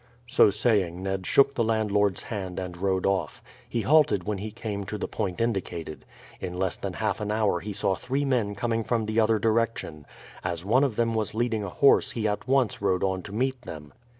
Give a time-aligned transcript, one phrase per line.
[0.25, 3.43] So saying Ned shook the landlord's hand and rode off.
[3.69, 6.05] He halted when he came to the point indicated.
[6.39, 10.07] In less than half an hour he saw three men coming from the other direction.
[10.43, 13.61] As one of them was leading a horse he at once rode on to meet
[13.61, 13.93] them.